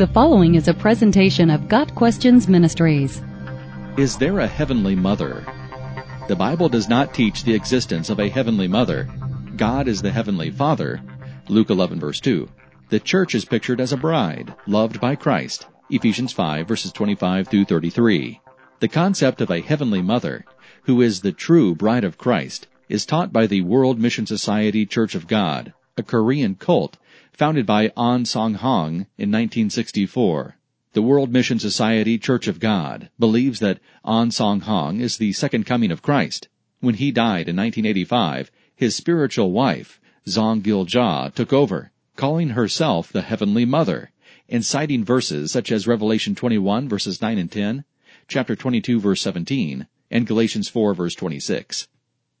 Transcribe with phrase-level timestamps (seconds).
[0.00, 3.20] The following is a presentation of Got Questions Ministries.
[3.98, 5.44] Is there a heavenly mother?
[6.26, 9.10] The Bible does not teach the existence of a heavenly mother.
[9.58, 11.02] God is the heavenly father.
[11.50, 12.48] Luke 11 verse 2.
[12.88, 15.66] The church is pictured as a bride, loved by Christ.
[15.90, 18.40] Ephesians 5 verses 25 through 33.
[18.78, 20.46] The concept of a heavenly mother,
[20.84, 25.14] who is the true bride of Christ, is taught by the World Mission Society Church
[25.14, 26.96] of God, a Korean cult
[27.40, 30.56] founded by Ahn Sahng-hong in 1964.
[30.92, 35.90] The World Mission Society Church of God believes that Ahn Sahng-hong is the second coming
[35.90, 36.48] of Christ.
[36.80, 43.22] When he died in 1985, his spiritual wife, Zahng Gil-jah, took over, calling herself the
[43.22, 44.10] Heavenly Mother,
[44.46, 47.86] and citing verses such as Revelation 21 verses 9 and 10,
[48.28, 51.88] chapter 22 verse 17, and Galatians 4 verse 26.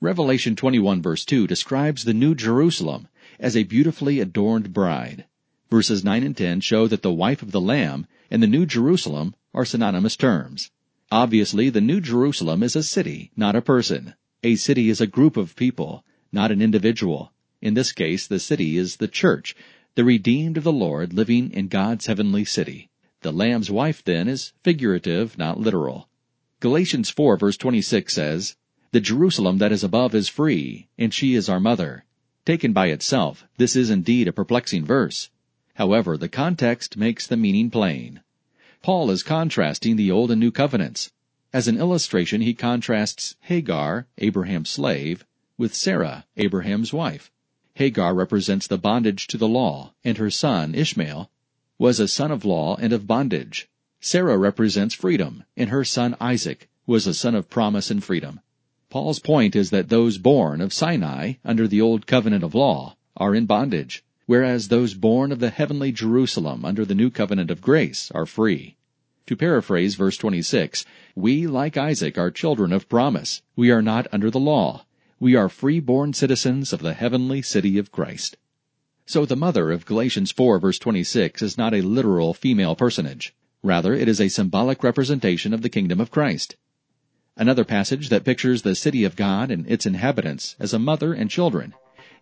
[0.00, 5.24] Revelation 21 verse 2 describes the New Jerusalem as a beautifully adorned bride.
[5.70, 9.34] Verses 9 and 10 show that the wife of the Lamb and the New Jerusalem
[9.52, 10.70] are synonymous terms.
[11.10, 14.14] Obviously, the New Jerusalem is a city, not a person.
[14.42, 17.32] A city is a group of people, not an individual.
[17.60, 19.54] In this case, the city is the church,
[19.96, 22.90] the redeemed of the Lord living in God's heavenly city.
[23.22, 26.08] The Lamb's wife, then, is figurative, not literal.
[26.60, 28.56] Galatians 4 verse 26 says,
[28.92, 32.04] The Jerusalem that is above is free, and she is our mother.
[32.46, 35.30] Taken by itself, this is indeed a perplexing verse.
[35.74, 38.20] However, the context makes the meaning plain.
[38.82, 41.10] Paul is contrasting the Old and New Covenants.
[41.52, 45.26] As an illustration, he contrasts Hagar, Abraham's slave,
[45.58, 47.32] with Sarah, Abraham's wife.
[47.74, 51.28] Hagar represents the bondage to the law, and her son, Ishmael,
[51.78, 53.68] was a son of law and of bondage.
[54.00, 58.38] Sarah represents freedom, and her son Isaac was a son of promise and freedom.
[58.96, 63.34] Paul's point is that those born of Sinai under the old covenant of law are
[63.34, 68.10] in bondage, whereas those born of the heavenly Jerusalem under the new covenant of grace
[68.12, 68.78] are free.
[69.26, 73.42] To paraphrase verse 26, we, like Isaac, are children of promise.
[73.54, 74.86] We are not under the law.
[75.20, 78.38] We are free-born citizens of the heavenly city of Christ.
[79.04, 83.34] So the mother of Galatians 4 verse 26 is not a literal female personage.
[83.62, 86.56] Rather, it is a symbolic representation of the kingdom of Christ.
[87.38, 91.28] Another passage that pictures the city of God and its inhabitants as a mother and
[91.28, 91.74] children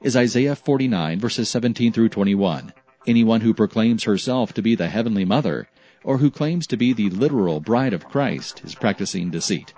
[0.03, 2.73] is Isaiah 49 verses 17 through 21.
[3.07, 5.69] Anyone who proclaims herself to be the heavenly mother
[6.03, 9.73] or who claims to be the literal bride of Christ is practicing deceit.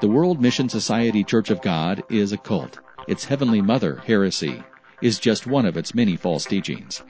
[0.00, 2.78] The World Mission Society Church of God is a cult.
[3.08, 4.62] Its heavenly mother heresy
[5.02, 7.02] is just one of its many false teachings.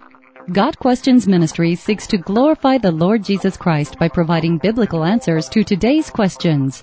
[0.51, 5.63] Got Questions Ministry seeks to glorify the Lord Jesus Christ by providing biblical answers to
[5.63, 6.83] today's questions